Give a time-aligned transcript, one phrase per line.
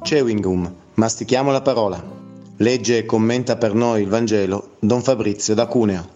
[0.00, 2.02] Chewing gum, mastichiamo la parola.
[2.58, 6.08] Legge e commenta per noi il Vangelo Don Fabrizio da Cuneo.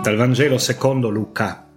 [0.00, 1.68] Dal Vangelo secondo Luca.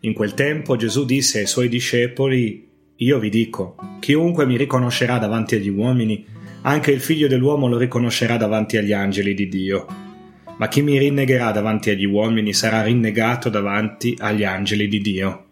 [0.00, 5.56] In quel tempo Gesù disse ai suoi discepoli, Io vi dico, chiunque mi riconoscerà davanti
[5.56, 6.24] agli uomini,
[6.62, 9.86] anche il figlio dell'uomo lo riconoscerà davanti agli angeli di Dio.
[10.56, 15.46] Ma chi mi rinnegherà davanti agli uomini sarà rinnegato davanti agli angeli di Dio.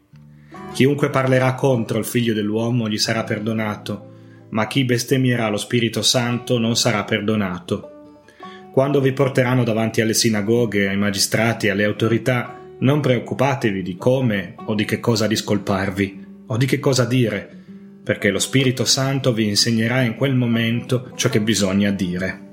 [0.73, 4.09] Chiunque parlerà contro il figlio dell'uomo gli sarà perdonato,
[4.51, 7.91] ma chi bestemmierà lo Spirito Santo non sarà perdonato.
[8.73, 14.75] Quando vi porteranno davanti alle sinagoghe, ai magistrati alle autorità, non preoccupatevi di come o
[14.75, 17.49] di che cosa discolparvi o di che cosa dire,
[18.03, 22.49] perché lo Spirito Santo vi insegnerà in quel momento ciò che bisogna dire.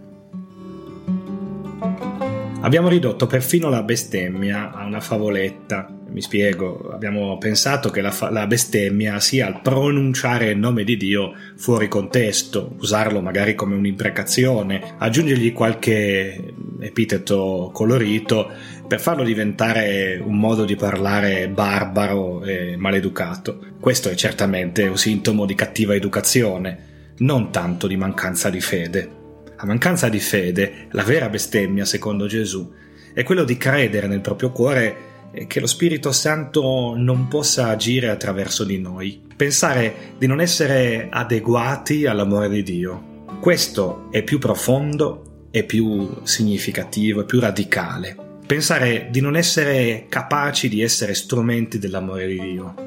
[2.68, 5.88] Abbiamo ridotto perfino la bestemmia a una favoletta.
[6.10, 10.98] Mi spiego, abbiamo pensato che la, fa- la, bestemmia sia il pronunciare il nome di
[10.98, 18.52] Dio fuori contesto, usarlo magari come un'imprecazione, aggiungergli qualche epiteto colorito
[18.86, 23.60] per farlo diventare un modo di parlare barbaro e maleducato.
[23.80, 29.17] Questo è certamente un sintomo di cattiva educazione, non tanto di mancanza di fede.
[29.60, 32.72] A mancanza di fede, la vera bestemmia, secondo Gesù,
[33.12, 35.06] è quello di credere nel proprio cuore
[35.48, 42.06] che lo Spirito Santo non possa agire attraverso di noi, pensare di non essere adeguati
[42.06, 43.26] all'amore di Dio.
[43.40, 48.16] Questo è più profondo, è più significativo, è più radicale.
[48.46, 52.87] Pensare di non essere capaci di essere strumenti dell'amore di Dio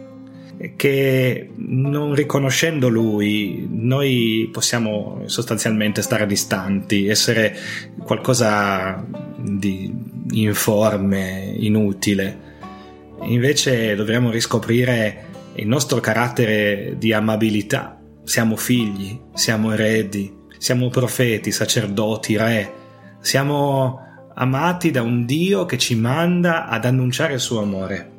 [0.77, 7.57] che non riconoscendo lui noi possiamo sostanzialmente stare distanti, essere
[8.05, 9.05] qualcosa
[9.37, 9.93] di
[10.33, 12.49] informe, inutile.
[13.23, 17.99] Invece dovremmo riscoprire il nostro carattere di amabilità.
[18.25, 22.73] Siamo figli, siamo eredi, siamo profeti, sacerdoti, re.
[23.21, 23.99] Siamo
[24.35, 28.13] amati da un Dio che ci manda ad annunciare il suo amore.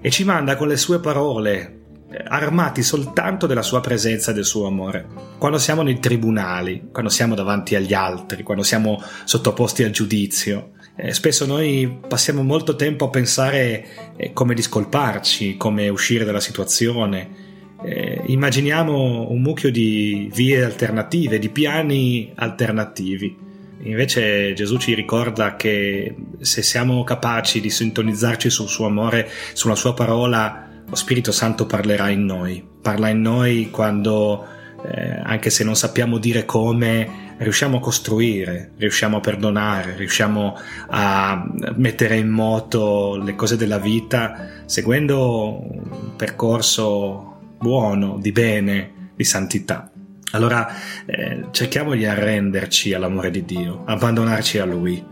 [0.00, 1.77] E ci manda con le sue parole,
[2.26, 5.06] armati soltanto della sua presenza e del suo amore.
[5.38, 11.12] Quando siamo nei tribunali, quando siamo davanti agli altri, quando siamo sottoposti al giudizio, eh,
[11.12, 13.86] spesso noi passiamo molto tempo a pensare
[14.16, 17.46] eh, come discolparci, come uscire dalla situazione.
[17.84, 23.46] Eh, immaginiamo un mucchio di vie alternative, di piani alternativi.
[23.82, 29.94] Invece Gesù ci ricorda che se siamo capaci di sintonizzarci sul suo amore, sulla sua
[29.94, 34.46] parola, lo Spirito Santo parlerà in noi, parla in noi quando,
[34.82, 40.56] eh, anche se non sappiamo dire come, riusciamo a costruire, riusciamo a perdonare, riusciamo
[40.88, 41.46] a
[41.76, 49.90] mettere in moto le cose della vita seguendo un percorso buono, di bene, di santità.
[50.32, 50.68] Allora
[51.06, 55.02] eh, cerchiamo di arrenderci all'amore di Dio, abbandonarci a Lui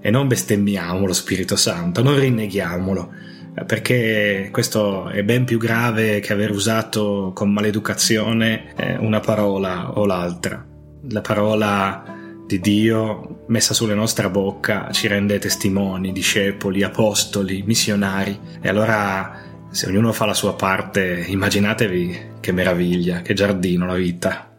[0.00, 3.12] e non bestemmiamo lo Spirito Santo, non rinneghiamolo
[3.66, 10.06] perché questo è ben più grave che aver usato con maleducazione eh, una parola o
[10.06, 10.64] l'altra.
[11.10, 18.38] La parola di Dio messa sulla nostra bocca ci rende testimoni, discepoli, apostoli, missionari.
[18.60, 19.40] E allora,
[19.70, 24.51] se ognuno fa la sua parte, immaginatevi che meraviglia, che giardino la vita.